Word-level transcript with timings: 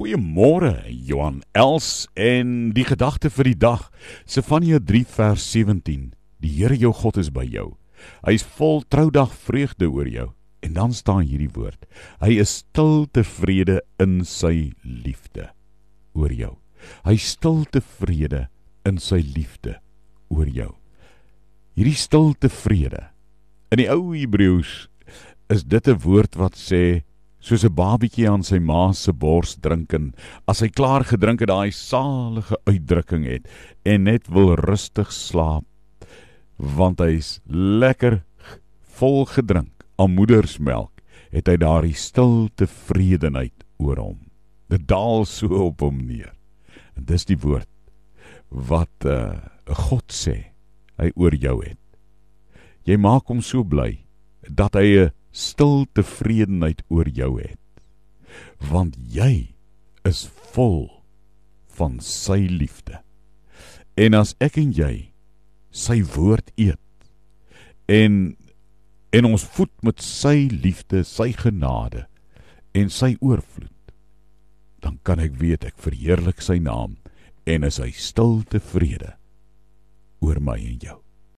Goeiemôre 0.00 0.88
Johan 0.88 1.42
Els 1.52 2.06
en 2.16 2.70
die 2.72 2.86
gedagte 2.88 3.28
vir 3.28 3.50
die 3.50 3.58
dag. 3.60 3.82
Sefanja 4.24 4.78
3 4.80 5.02
vers 5.12 5.42
17. 5.52 6.06
Die 6.40 6.52
Here 6.56 6.78
jou 6.80 6.94
God 6.96 7.18
is 7.20 7.28
by 7.28 7.44
jou. 7.44 7.74
Hy 8.24 8.32
is 8.38 8.46
vol 8.56 8.80
troudag 8.88 9.34
vreugde 9.36 9.90
oor 9.92 10.08
jou. 10.08 10.30
En 10.64 10.72
dan 10.78 10.96
staan 10.96 11.26
hierdie 11.28 11.50
woord. 11.52 11.84
Hy 12.24 12.38
is 12.40 12.62
stil 12.62 13.10
tevrede 13.12 13.82
in 14.00 14.22
sy 14.24 14.72
liefde 14.80 15.50
oor 16.16 16.32
jou. 16.32 16.54
Hy 17.04 17.18
stil 17.20 17.66
tevrede 17.68 18.46
in 18.88 18.96
sy 18.96 19.20
liefde 19.20 19.76
oor 20.32 20.48
jou. 20.48 20.70
Hierdie 21.76 22.00
stil 22.00 22.32
tevrede. 22.40 23.10
In 23.68 23.84
die 23.84 23.90
ou 23.92 24.16
Hebreëus 24.16 24.88
is 25.52 25.68
dit 25.68 25.84
'n 25.84 26.00
woord 26.00 26.40
wat 26.40 26.56
sê 26.56 27.04
soos 27.40 27.64
'n 27.64 27.74
babietjie 27.74 28.28
aan 28.28 28.42
sy 28.42 28.58
ma 28.58 28.92
se 28.92 29.12
bors 29.12 29.56
drink 29.56 29.94
en 29.94 30.12
as 30.46 30.60
hy 30.60 30.68
klaar 30.68 31.04
gedrink 31.04 31.40
het 31.40 31.48
daai 31.48 31.72
salige 31.72 32.56
uitdrukking 32.66 33.24
het 33.24 33.48
en 33.84 34.04
net 34.04 34.28
wil 34.28 34.56
rustig 34.56 35.12
slaap 35.12 35.64
want 36.60 37.00
hy's 37.00 37.40
lekker 37.48 38.22
vol 39.00 39.24
gedrink. 39.24 39.72
Aan 39.96 40.14
moedersmelk 40.16 41.00
het 41.30 41.48
hy 41.48 41.56
daardie 41.60 41.96
stil 41.96 42.48
tevredenheid 42.56 43.64
oor 43.80 44.00
hom. 44.00 44.18
Dit 44.70 44.86
daal 44.88 45.26
so 45.28 45.48
op 45.66 45.84
hom 45.84 46.00
neer. 46.06 46.32
En 46.96 47.06
dis 47.08 47.24
die 47.28 47.38
woord 47.38 47.68
wat 48.48 48.92
'n 49.04 49.08
uh, 49.08 49.76
God 49.88 50.12
sê 50.12 50.52
hy 50.98 51.10
oor 51.16 51.34
jou 51.34 51.62
het. 51.64 51.78
Jy 52.84 52.96
maak 52.96 53.28
hom 53.28 53.40
so 53.40 53.64
bly 53.64 54.04
dat 54.48 54.74
hy 54.74 55.06
'n 55.06 55.12
stil 55.30 55.86
tevredenheid 55.94 56.82
oor 56.88 57.08
jou 57.08 57.36
het. 57.40 57.58
Want 58.70 58.96
jy 58.98 59.54
is 60.06 60.26
vol 60.54 60.88
van 61.76 61.98
sy 62.04 62.44
liefde. 62.50 63.00
En 63.96 64.14
as 64.16 64.34
ek 64.42 64.58
en 64.60 64.72
jy 64.74 65.10
sy 65.70 66.00
woord 66.16 66.50
eet 66.58 66.78
en 67.90 68.36
en 69.10 69.26
ons 69.26 69.42
voed 69.56 69.72
met 69.82 69.98
sy 69.98 70.46
liefde, 70.52 71.02
sy 71.02 71.32
genade 71.34 72.04
en 72.78 72.86
sy 72.94 73.16
oorvloed, 73.18 73.90
dan 74.78 75.00
kan 75.02 75.18
ek 75.18 75.34
weet 75.40 75.66
ek 75.66 75.82
verheerlik 75.82 76.38
sy 76.44 76.60
naam 76.62 76.94
en 77.50 77.66
is 77.66 77.80
hy 77.82 77.90
stil 77.90 78.44
tevrede 78.46 79.16
oor 80.22 80.38
my 80.38 80.60
en 80.62 80.78
jou. 80.78 80.98